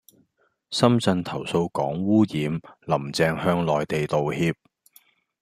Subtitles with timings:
[0.71, 2.53] 深圳投訴港污染,
[3.03, 4.55] 林鄭向內地道歉